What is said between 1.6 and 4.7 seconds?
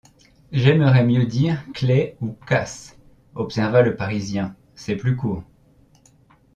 Clay ou Cass, observa le parisien,